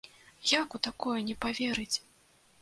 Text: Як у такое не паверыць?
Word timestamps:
Як 0.51 0.77
у 0.77 0.81
такое 0.87 1.13
не 1.27 1.35
паверыць? 1.45 1.97